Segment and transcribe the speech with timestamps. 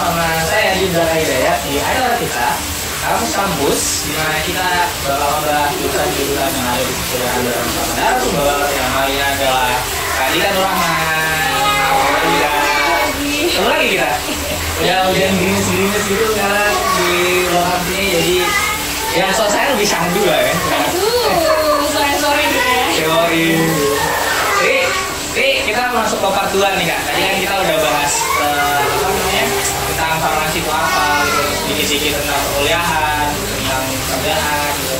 [0.00, 2.48] sama saya Udara Hidayat di acara kita
[3.04, 4.68] kampus kampus di mana kita
[5.04, 7.32] bakal membahas jurusan-jurusan yang ada di sekolah
[7.68, 9.76] sama narasumber yang lainnya adalah
[10.16, 11.52] Kadika Nur Rahman
[13.50, 14.10] Ketemu lagi kita.
[14.80, 17.12] Udah hujan gerimis gerimis gitu sekarang di
[17.52, 18.36] lokasi sini jadi
[19.20, 22.84] ya suasana lebih syahdu lah Aduh, sore-sore gitu ya.
[24.64, 24.76] jadi
[25.36, 27.00] jadi kita masuk ke part 2 nih kak
[31.90, 34.96] sedikit-sedikit tentang perkuliahan tentang kerjaan gitu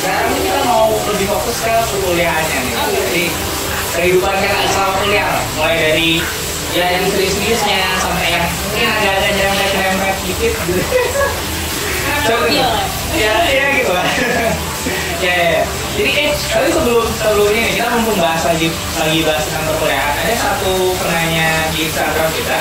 [0.00, 2.76] sekarang kita mau lebih fokus ke perkuliahannya nih.
[2.96, 3.24] Jadi
[3.92, 5.28] kehidupan kakak selama kuliah
[5.60, 6.10] mulai dari
[6.72, 10.52] ya yang serius-seriusnya sampai yang mungkin agak-agak nyerempet-nyerempet dikit.
[10.64, 10.80] Gitu
[12.32, 12.44] Coba.
[12.48, 12.68] Iya.
[13.20, 13.92] ya ya gitu.
[13.92, 14.08] Lah
[15.28, 15.62] ya, ya, ya.
[16.00, 20.34] jadi eh tapi sebelum sebelumnya nih kita mumpung bahas lagi lagi bahas tentang perkuliahan ada
[20.40, 22.60] satu penanya di Instagram kita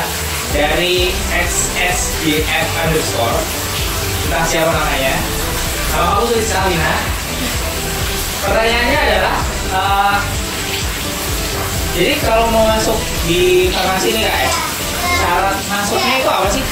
[0.52, 3.69] dari xsgf underscore
[4.46, 5.14] siapa namanya
[5.90, 6.94] kalau kamu tulis Salina
[8.46, 9.38] pertanyaannya adalah
[9.74, 10.18] eh,
[11.98, 14.52] jadi kalau mau masuk di farmasi ini kak ya,
[15.20, 16.64] syarat masuknya itu apa sih?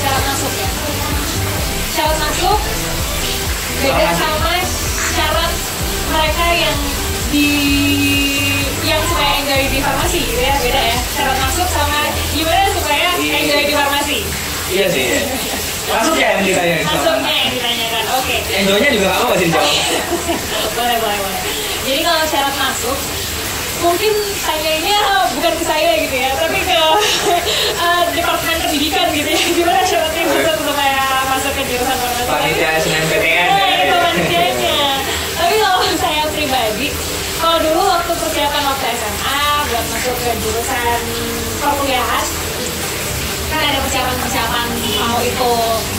[0.00, 0.68] Syarat masuk ya.
[1.92, 2.58] Syarat masuk
[3.82, 4.54] beda sama
[5.12, 5.52] syarat
[6.08, 6.78] mereka yang
[7.34, 7.48] di
[8.86, 12.00] yang supaya enjoy di farmasi gitu ya beda ya syarat masuk sama
[12.32, 14.18] gimana supaya enjoy di farmasi
[14.72, 15.04] Iya sih.
[15.04, 15.51] Iya.
[15.92, 16.76] Masuk ya yang ditanya.
[16.88, 19.72] masuknya yang ditanyakan oke Enjoynya juga nggak apa-apa sih dijawab.
[20.78, 21.40] boleh boleh boleh
[21.82, 22.98] jadi kalau syarat masuk
[23.82, 24.12] mungkin
[24.46, 24.98] tanyanya
[25.34, 26.70] bukan ke saya gitu ya tapi ke
[27.84, 33.46] eh, departemen pendidikan gitu ya gimana syaratnya masuk supaya masuk ke jurusan farmasi Panitia SNMPTN.
[33.50, 34.78] Nah, itu panitianya.
[35.36, 36.88] Tapi kalau saya pribadi,
[37.42, 40.98] kalau dulu waktu persiapan waktu SMA buat masuk ke jurusan
[41.58, 42.26] perkuliahan,
[43.50, 44.51] kan ada persiapan-persiapan
[45.12, 45.50] mau itu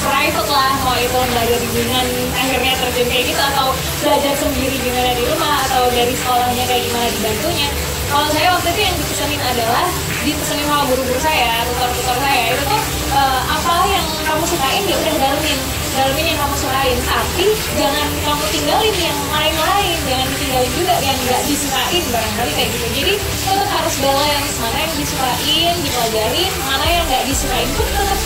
[0.01, 3.69] private lah, mau itu belajar bimbingan akhirnya terjun kayak gitu atau
[4.01, 7.69] belajar sendiri gimana di rumah atau dari sekolahnya kayak gimana dibantunya.
[8.09, 9.85] Kalau saya waktu itu yang dipesenin adalah
[10.21, 12.43] dipesenin sama guru-guru saya, tutor-tutor saya.
[12.53, 15.59] Itu tuh eh, apa yang kamu sukain ya udah dalemin.
[15.93, 16.97] Dalemin yang kamu sukain.
[17.09, 19.97] Tapi jangan kamu tinggalin yang lain-lain.
[20.05, 22.87] Jangan ditinggalin juga yang nggak disukain barangkali kayak gitu.
[23.01, 24.53] Jadi tetap harus balance.
[24.61, 26.53] Mana yang disukain dipelajarin.
[26.69, 28.19] Mana yang nggak disukain pun tetap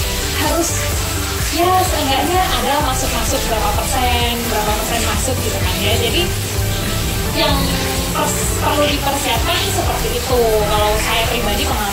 [0.45, 0.69] harus
[1.57, 5.93] ya seenggaknya ada masuk-masuk berapa persen berapa persen masuk gitu kan ya.
[5.97, 6.21] Jadi
[7.37, 7.55] yang
[8.61, 10.41] perlu dipersiapkan seperti itu.
[10.67, 11.86] Kalau saya pribadi pengalamannya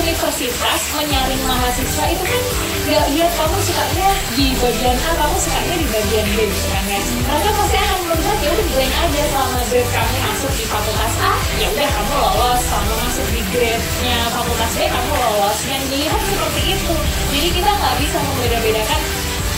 [0.00, 2.42] universitas menyaring mahasiswa itu kan
[2.86, 4.08] nggak lihat kamu sukanya
[4.38, 6.38] di bagian A kamu sukanya di bagian B
[6.70, 7.00] kan ya?
[7.02, 9.22] Mereka pasti akan melihat ya udah bilang aja.
[9.26, 12.60] Selama grade kamu masuk di fakultas A ya udah kamu lolos.
[12.62, 15.58] Selama masuk di grade-nya fakultas B kamu lolos.
[15.66, 16.94] Yang dilihat seperti itu.
[17.34, 19.00] Jadi kita nggak bisa membeda-bedakan.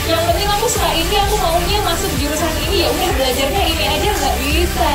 [0.09, 2.77] Yang penting aku suka ini aku maunya masuk jurusan ini.
[2.81, 4.09] Ya udah belajarnya ini aja.
[4.09, 4.88] Nggak bisa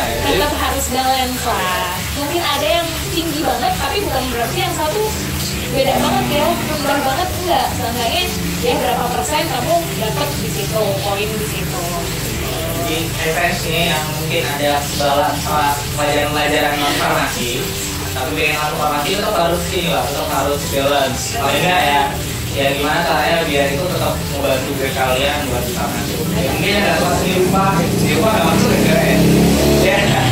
[0.00, 0.16] ya.
[0.24, 5.02] Jadi tetap harus balance lah mungkin ada yang tinggi banget tapi bukan berarti yang satu
[5.72, 6.46] beda banget ya.
[6.52, 7.66] Rendah banget enggak.
[7.76, 8.24] Seenggaknya
[8.62, 11.82] ya berapa persen kamu dapat di situ poin di situ.
[12.82, 17.64] Di referensinya yang mungkin ada bala sama pelajaran-pelajaran non farmasi
[18.12, 21.22] tapi pengen masuk farmasi tetap harus ini lah tetap harus balance.
[21.40, 22.02] Paling enggak ya
[22.52, 27.18] ya gimana caranya biar itu tetap membantu grade kalian buat farmasi ya, mungkin ada kelas
[27.24, 29.51] di rumah di rumah nggak masuk ya
[29.82, 30.24] nah nah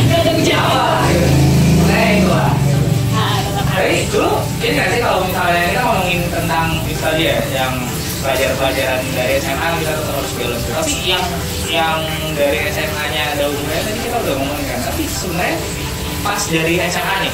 [4.70, 7.74] nggak sih kalau misalnya kita ngomongin tentang itu tadi ya yang
[8.20, 10.64] pelajaran-pelajaran dari SMA kita tetap harus balance.
[10.70, 11.24] Tapi yang
[11.66, 11.98] yang
[12.36, 15.56] dari SMA-nya ada hubungannya tadi kita udah ngomongin kan tapi sebenarnya
[16.20, 17.32] pas dari SMA nih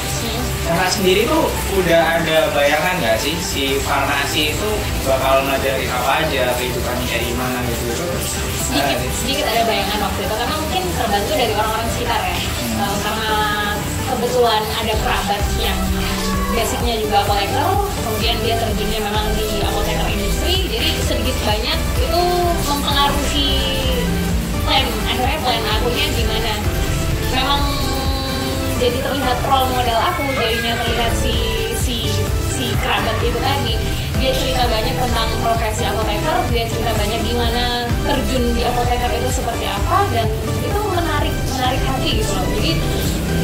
[0.67, 1.47] kakak sendiri tuh
[1.79, 4.71] udah ada bayangan nggak sih si farmasi itu
[5.07, 7.87] bakal ngajarin apa aja kehidupannya kayak gimana gitu?
[8.67, 12.39] Sedikit sedikit ada bayangan waktu itu karena mungkin terbantu dari orang-orang sekitar ya.
[12.77, 13.33] Eh, karena
[14.11, 15.81] kebetulan ada kerabat yang
[16.51, 17.69] basicnya juga kolektor
[18.03, 22.23] kemudian dia terjunnya memang di apoteker industri jadi sedikit banyak itu
[22.67, 23.51] mempengaruhi
[24.67, 26.55] plan akhirnya plan akunya gimana.
[27.31, 27.63] Memang
[28.77, 31.33] jadi terlihat role model aku jadinya terlihat si
[31.81, 31.97] si
[32.53, 33.75] si kerabat itu tadi.
[34.17, 39.69] Dia cerita banyak tentang profesi apoteker dia cerita banyak gimana terjun di apoteker itu seperti
[39.69, 40.25] apa dan
[40.65, 42.47] itu menarik menarik hati gitu loh.
[42.57, 42.73] Jadi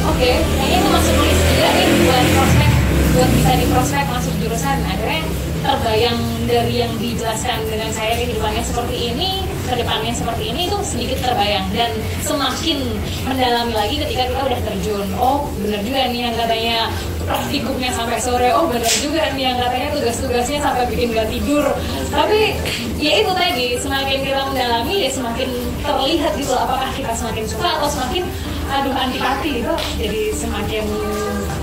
[0.05, 2.71] oke kayaknya itu masuk list juga nih buat prospek
[3.13, 4.77] buat bisa di prospek masuk jurusan.
[4.85, 5.21] Akhirnya
[5.63, 11.23] terbayang dari yang dijelaskan dengan saya kehidupannya seperti ini ke depannya seperti ini itu sedikit
[11.23, 11.65] terbayang.
[11.71, 12.83] Dan semakin
[13.23, 15.07] mendalami lagi ketika kita udah terjun.
[15.15, 16.91] Oh bener juga nih yang katanya
[17.23, 18.51] praktikumnya sampai sore.
[18.51, 21.63] Oh bener juga nih yang katanya tugas-tugasnya sampai bikin gak tidur.
[22.11, 22.59] Tapi
[22.99, 25.49] ya itu tadi semakin kita mendalami ya semakin
[25.79, 28.23] terlihat gitu apakah kita semakin suka atau semakin
[28.73, 30.83] aduh antipati gitu jadi semakin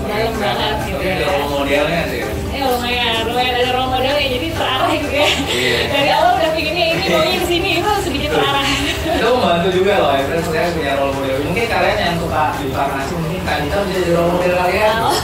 [0.09, 1.01] dalam banget gitu.
[1.05, 2.30] Ya modelnya sih.
[2.61, 5.79] Ya lumayan lumayan ada role modelnya jadi terarah gitu ya Iya.
[5.89, 8.67] dari awal udah pikirnya ini maunya di sini itu sedikit terarah
[9.01, 10.23] Itu membantu juga loh, ya.
[10.29, 11.37] Terus saya punya role model.
[11.45, 14.93] Mungkin kalian yang suka di farmasi mungkin Dita bisa jadi role model kalian.
[15.03, 15.15] Oh.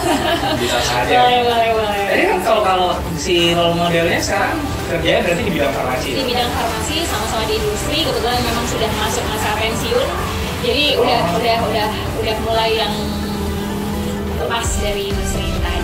[0.59, 1.13] Bisa saja.
[1.23, 4.57] boleh boleh boleh Jadi kan kalau kalau si role modelnya sekarang
[4.89, 6.07] kerjanya berarti di bidang farmasi.
[6.13, 10.07] di bidang farmasi sama-sama di industri kebetulan memang sudah masuk masa pensiun
[10.61, 12.93] jadi udah udah udah udah mulai yang
[14.37, 15.76] lepas dari industri tadi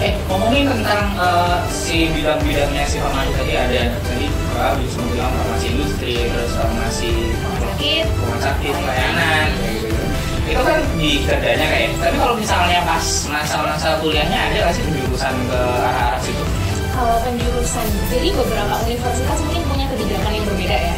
[0.00, 5.66] Eh, ngomongin tentang eh, si bidang-bidangnya si farmasi tadi ada tadi Kak bisa bilang farmasi
[5.74, 10.04] industri, terus farmasi sakit rumah sakit, pelayanan, gitu.
[10.52, 11.90] Itu kan di kerjanya kayak.
[11.98, 16.44] Tapi kalau misalnya pas masa-masa kuliahnya ada nggak sih penjurusan ke arah-arah situ?
[16.92, 20.96] kalau penjurusan jadi beberapa universitas mungkin punya kebijakan yang berbeda ya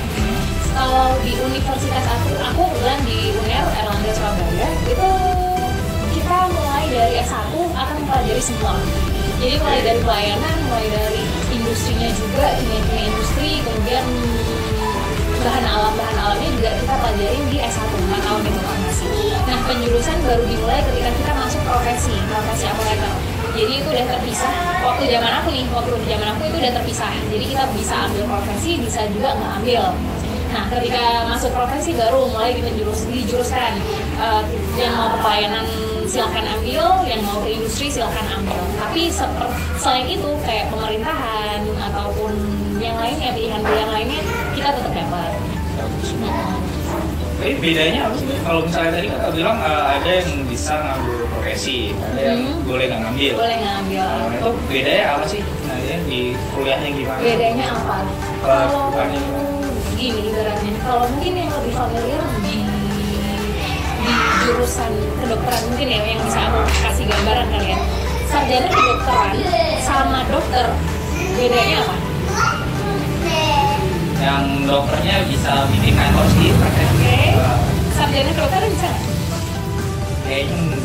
[0.75, 5.11] kalau di universitas aku aku kebetulan di UNER Erlangga Surabaya itu
[6.94, 8.79] dari S1 akan mempelajari semua.
[9.43, 11.20] Jadi mulai dari pelayanan mulai dari
[11.50, 14.05] industrinya juga kimia industri kemudian
[15.44, 19.08] bahan alam bahan alamnya juga kita pelajarin di S1 4 tahun itu farmasi
[19.44, 23.12] nah penjurusan baru dimulai ketika kita masuk profesi profesi apoteker
[23.55, 24.55] jadi itu udah terpisah.
[24.82, 27.14] Waktu zaman aku nih waktu zaman aku itu udah terpisah.
[27.31, 29.82] Jadi kita bisa ambil profesi bisa juga nggak ambil
[30.55, 33.75] nah ketika masuk profesi baru mulai dipenjurus dijuruskan
[34.14, 34.43] Eh,
[34.79, 35.67] yang mau pelayanan
[36.05, 42.33] silahkan ambil yang mau ke industri silahkan ambil tapi seper- selain itu kayak pemerintahan ataupun
[42.77, 44.21] yang lainnya pilihan-pilihan lainnya
[44.53, 45.33] kita tetap dapat
[45.75, 46.55] Nah,
[47.35, 48.31] Tapi bedanya apa sih?
[48.41, 52.62] Kalau misalnya tadi kakak bilang eh, ada yang bisa ngambil profesi, ada yang Hmm.
[52.62, 53.33] boleh nggak ngambil.
[53.35, 55.41] boleh ngambil Nah, itu bedanya apa sih?
[55.43, 56.21] Nah, ini di
[56.55, 57.21] kuliahnya gimana?
[57.21, 57.97] bedanya apa
[58.39, 58.95] kalau
[59.95, 62.55] gini ibaratnya kalau mungkin yang lebih familiar di
[64.44, 64.93] jurusan
[65.25, 67.79] kedokteran mungkin ya yang bisa aku kasih gambaran kali ya.
[68.29, 69.31] Sarjana kedokteran
[69.81, 70.67] sama dokter
[71.41, 71.96] bedanya apa?
[74.20, 76.87] Yang dokternya bisa bikin kantor praktek.
[76.93, 77.08] oke.
[77.08, 77.32] Eh,
[77.96, 78.91] sarjana kedokteran bisa?
[80.25, 80.81] Kayaknya enggak.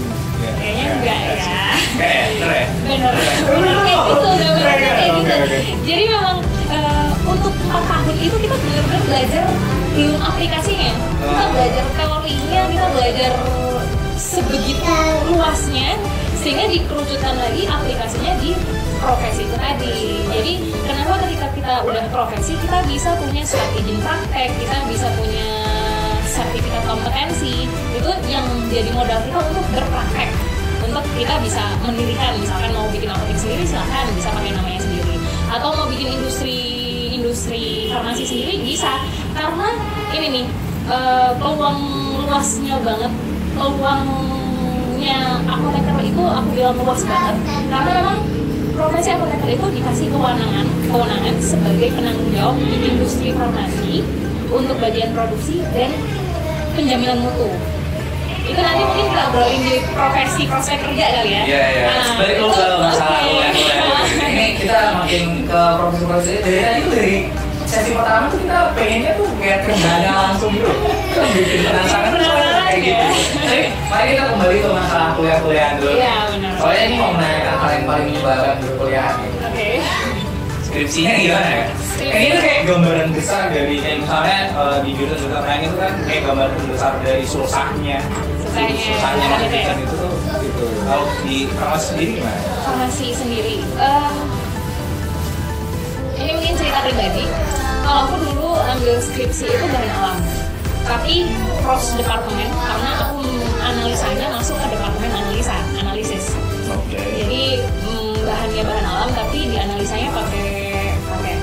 [0.56, 1.64] kayaknya enggak ya.
[2.00, 2.68] Kayak keren.
[2.88, 3.14] bener.
[3.44, 3.76] Bener.
[3.84, 5.58] Kayak gitu kayak gitu.
[5.84, 6.38] Jadi memang
[6.72, 9.46] eh, untuk empat tahun itu kita benar-benar belajar
[10.00, 10.92] belum aplikasinya.
[11.20, 11.86] Kita belajar
[12.50, 13.32] teorinya kita belajar
[14.18, 14.98] sebegitu
[15.30, 15.94] luasnya
[16.42, 18.58] sehingga dikerucutkan lagi aplikasinya di
[18.98, 19.98] profesi itu tadi.
[20.34, 25.50] Jadi kenapa ketika kita udah profesi kita bisa punya surat izin praktek kita bisa punya
[26.26, 30.30] sertifikat kompetensi itu yang jadi modal kita untuk berpraktek
[30.90, 32.34] untuk kita bisa mendirikan.
[32.42, 35.22] Misalkan mau bikin apotek sendiri silahkan bisa pakai namanya sendiri.
[35.54, 36.58] Atau mau bikin industri
[37.14, 39.06] industri farmasi sendiri bisa.
[39.38, 39.78] Karena
[40.18, 40.46] ini nih
[40.90, 43.12] eh, peluang luasnya banget
[43.58, 47.36] peluangnya apoteker itu aku bilang luas banget
[47.68, 48.20] karena memang
[48.78, 54.06] profesi apoteker itu dikasih kewenangan kewenangan sebagai penanggung jawab di industri farmasi
[54.48, 55.90] untuk bagian produksi dan
[56.78, 57.50] penjaminan mutu
[58.46, 61.86] itu nanti mungkin kita obrolin di profesi prospek kerja kali ya Iya, iya.
[61.86, 63.22] Nah, Balik dulu ke itu- masalah.
[64.30, 66.34] Ini kita makin ke profesi-profesi.
[66.42, 67.16] Dari tadi tuh dari
[67.70, 70.72] sesi pertama tuh kita pengennya tuh kayak kendala langsung gitu.
[71.38, 72.20] Bikin penasaran tuh
[72.66, 72.98] kayak gitu.
[72.98, 75.94] Penasaran, Tapi mari kita kembali ke masalah kuliah-kuliah dulu.
[75.94, 76.52] Iya, benar.
[76.58, 79.10] Soalnya ini mau menanyakan hal yang paling menyebalkan di kuliah.
[79.46, 79.70] oke
[80.70, 81.66] Skripsinya gimana ya?
[82.00, 85.92] Ini tuh kayak gambaran besar dari kayak misalnya eh, di jurusan jurusan lain itu kan
[86.06, 87.98] kayak gambaran besar dari susahnya
[88.40, 90.64] Susahnya, susahnya itu tuh gitu.
[90.86, 92.40] Kalau di farmasi sendiri gimana?
[92.64, 94.16] farmasi sendiri Em,
[96.16, 97.24] ini mungkin cerita pribadi
[97.90, 100.18] kalau aku dulu ambil skripsi itu bahan alam
[100.86, 101.26] tapi
[101.66, 103.26] cross departemen karena aku
[103.66, 106.38] analisanya masuk ke departemen analisa analisis.
[106.70, 107.02] Oke.
[107.02, 110.50] jadi mm, bahannya bahan alam tapi dianalisanya pakai
[111.02, 111.36] pakai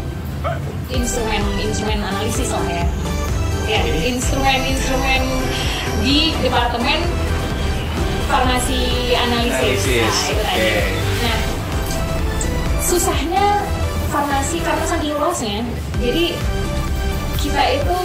[0.94, 2.86] instrumen instrumen analisis lah ya.
[3.66, 5.22] Ya instrumen instrumen
[6.06, 7.02] di departemen
[8.30, 10.62] farmasi analisis, Analisis, nah itu tadi.
[10.62, 10.82] Oke.
[11.26, 11.38] nah
[12.86, 13.46] susahnya
[14.08, 15.58] farmasi karena saking luasnya
[15.98, 16.24] jadi
[17.36, 17.98] kita itu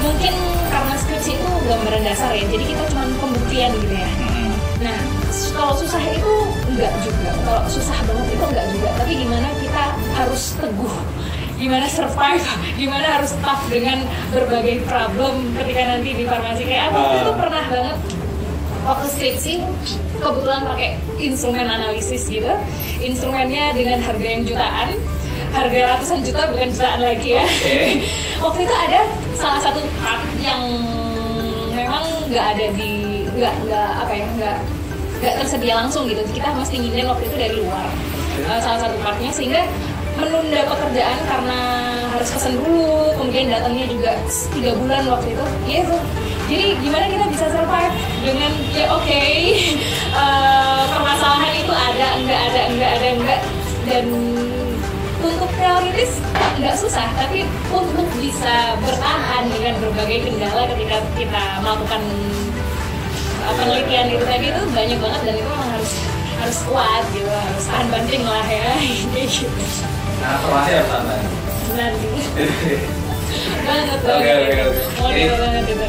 [0.00, 0.34] mungkin
[0.70, 4.48] karena skripsi itu gambaran dasar ya jadi kita cuma pembuktian gitu ya Hmm.
[4.80, 4.96] Nah,
[5.52, 6.32] kalau susah itu
[6.72, 7.28] enggak juga.
[7.44, 8.88] Kalau susah banget itu enggak juga.
[8.96, 9.84] Tapi gimana kita
[10.16, 10.94] harus teguh
[11.60, 12.40] gimana survive,
[12.80, 14.00] gimana harus tough dengan
[14.32, 17.20] berbagai problem ketika nanti di farmasi kayak aku Ah.
[17.20, 17.96] itu pernah banget
[18.90, 19.54] waktu skripsi
[20.18, 22.50] kebetulan pakai instrumen analisis gitu.
[22.98, 24.88] Instrumennya dengan harga yang jutaan.
[25.50, 27.46] Harga ratusan juta bukan jutaan lagi ya.
[27.46, 27.78] Oke.
[28.44, 29.00] waktu itu ada
[29.38, 30.62] salah satu part yang
[31.74, 34.56] memang nggak ada di nggak nggak apa ya nggak
[35.22, 36.22] nggak tersedia langsung gitu.
[36.34, 37.86] Kita mesti ngirim waktu itu dari luar
[38.46, 39.30] eh, salah satu partnya.
[39.30, 39.62] Sehingga
[40.18, 41.60] menunda pekerjaan karena
[42.10, 44.12] harus pesen dulu kemudian datangnya juga
[44.54, 45.44] tiga bulan waktu itu.
[45.66, 46.02] Iya tuh
[46.50, 49.22] jadi gimana kita bisa survive dengan ya oke
[50.20, 53.40] eh, permasalahan itu ada enggak ada enggak ada enggak.
[53.88, 54.06] Dan
[55.20, 56.20] untuk teoritis
[56.60, 62.00] nggak susah tapi untuk bisa bertahan dengan berbagai kendala ketika kita melakukan
[63.44, 65.92] uh, penelitian itu tadi itu banyak banget dan itu memang harus
[66.40, 68.72] harus kuat gitu harus tahan banting lah ya
[69.12, 69.48] kayak gitu.
[70.20, 71.14] Nah, harus apa?
[71.76, 72.08] nanti.
[73.62, 75.38] Banget Oke, banget.
[75.38, 75.86] banget itu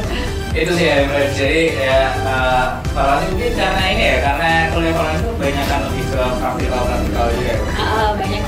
[0.51, 0.95] itu sih ya
[1.31, 2.83] jadi ya uh,
[3.23, 7.47] mungkin karena ini ya karena kuliah formasi itu banyak kan lebih ke praktikal praktikal juga
[7.47, 7.57] ya.
[7.79, 8.43] Ah, banyak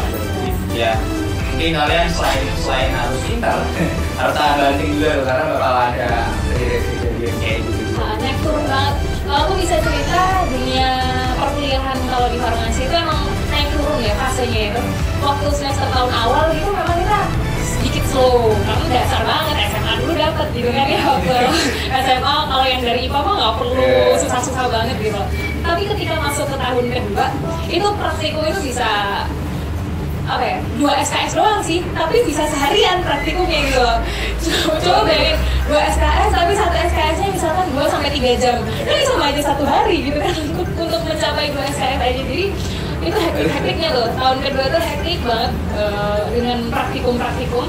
[0.75, 0.91] ya
[1.53, 3.57] mungkin kalian selain selain harus pintar
[4.19, 6.09] harus tahan banting juga tuh, karena bakal ada
[6.51, 7.83] kejadian kayak gitu
[8.19, 8.95] naik turun banget.
[9.23, 10.89] Kalau aku bisa cerita dunia
[11.39, 14.81] perkuliahan kalau di farmasi itu emang naik turun ya fasenya itu.
[15.23, 17.19] Waktu semester tahun awal gitu memang kita
[17.63, 19.62] sedikit slow karena dasar banget
[20.23, 21.33] dapat gitu kan ya waktu
[22.07, 24.15] SMA kalau yang dari IPA mah nggak perlu Yeah.
[24.15, 25.21] susah-susah banget gitu.
[25.59, 27.25] Tapi ketika masuk ke tahun kedua
[27.67, 28.89] itu praktikum itu bisa
[30.23, 33.79] apa ya dua SKS doang sih tapi bisa seharian praktikumnya gitu.
[33.83, 33.97] Loh
[34.39, 34.99] coba, coba.
[35.11, 35.37] bayangin
[35.67, 38.57] dua SKS tapi satu SKS nya misalkan dua sampai tiga jam.
[38.63, 42.21] Kan sama aja satu hari gitu kan untuk untuk mencapai dua SKS aja.
[42.23, 42.45] Jadi
[43.03, 47.67] itu hektik hektiknya tuh tahun kedua tuh hektik banget eh, dengan praktikum praktikum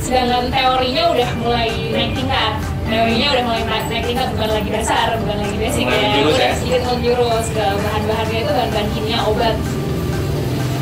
[0.00, 2.52] sedangkan teorinya udah mulai naik tingkat.
[2.90, 6.02] Teorinya udah mulai naik, naik tingkat bukan lagi dasar bukan lagi basic Mulai ya.
[6.10, 6.54] menjurus udah ya?
[6.58, 9.56] sedikit menjurus ke bahan-bahannya itu bahan-bahan kimia obat.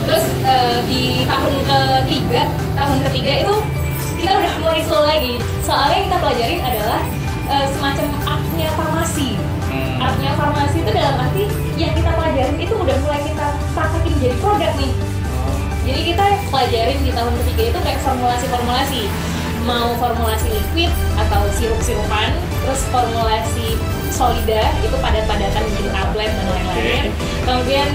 [0.09, 3.55] Terus eh, di tahun ketiga tahun ketiga itu
[4.19, 5.35] kita udah mulai slow lagi.
[5.63, 7.01] Soalnya yang kita pelajarin adalah
[7.53, 9.31] eh, semacam artnya farmasi.
[9.69, 10.01] Hmm.
[10.01, 11.45] artnya farmasi itu dalam arti
[11.77, 14.93] yang kita pelajarin itu udah mulai kita praktekin jadi produk nih
[15.89, 19.03] jadi kita pelajarin di tahun ketiga itu kayak formulasi-formulasi.
[19.65, 23.77] Mau formulasi liquid atau sirup-sirupan terus formulasi
[24.13, 27.05] solida itu padat-padatan menjadi tablet dan lain-lain.
[27.49, 27.89] Kemudian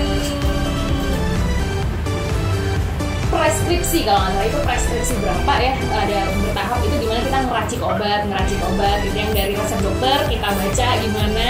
[3.30, 8.22] preskripsi kalau nggak salah itu preskripsi berapa ya ada bertahap itu gimana kita ngeracik obat
[8.30, 11.50] ngeracik obat gitu yang dari resep dokter kita baca gimana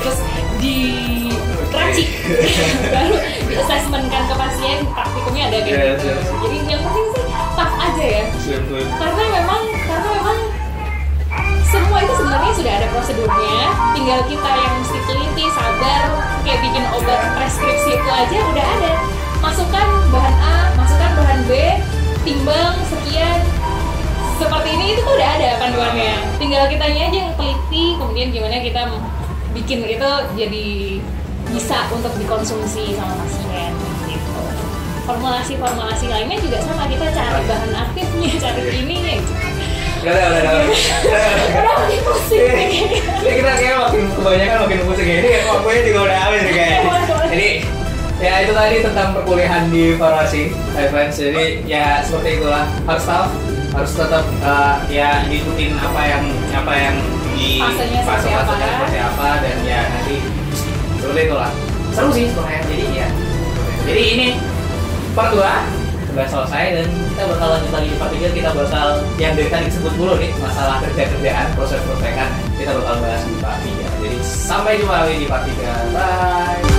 [0.00, 0.18] terus
[0.60, 0.78] di
[1.72, 2.08] racik.
[2.94, 3.16] Baru
[3.52, 6.08] di assessmentkan ke pasien praktikumnya ada kayak Yes, gitu.
[6.08, 6.24] yes.
[6.40, 8.24] jadi yang penting sih tough aja ya.
[8.96, 10.38] Karena memang karena memang
[11.68, 13.60] semua itu sebenarnya sudah ada prosedurnya.
[13.92, 16.02] Tinggal kita yang mesti teliti sabar
[16.48, 18.92] kayak bikin obat preskripsi itu aja udah ada.
[19.44, 21.52] Masukkan bahan A masukkan bahan B
[22.24, 23.36] timbang sekian.
[24.40, 26.14] Seperti ini itu tuh udah ada panduannya.
[26.40, 28.80] Tinggal kitanya aja yang teliti kemudian gimana kita
[29.52, 30.68] bikin itu jadi
[31.50, 33.72] bisa untuk dikonsumsi sama pasien
[34.06, 34.42] gitu
[35.02, 39.34] formulasi formulasi lainnya juga sama kita cari bahan aktifnya cari ininya gitu
[40.02, 40.66] Udah, udah, udah, udah.
[41.62, 42.42] udah makin pusing.
[43.22, 45.16] Ini kita kayak makin kebanyakan makin pusing ya.
[45.22, 46.80] Ini kayak waktunya juga udah habis nih kayaknya.
[47.30, 47.48] Jadi
[48.18, 51.22] ya itu tadi tentang perkuliahan di farmasi, my friends.
[51.22, 53.24] Jadi ya seperti itulah harus tahu
[53.78, 56.96] harus tetap eh, ya ngikutin apa yang apa yang
[57.32, 58.74] di Fasenya seperti fase-fasenya apa.
[58.74, 60.16] seperti apa dan ya nanti
[61.02, 61.50] seperti itulah
[61.90, 63.08] seru sih sebenarnya jadi ya
[63.82, 64.26] jadi ini
[65.18, 65.42] part 2
[66.12, 68.86] sudah selesai dan kita bakal lanjut lagi di part 3 kita bakal
[69.18, 73.58] yang dari tadi disebut dulu nih masalah kerja-kerjaan proses prospekan kita bakal bahas di part
[73.58, 76.71] 3 jadi sampai jumpa lagi di part 3 bye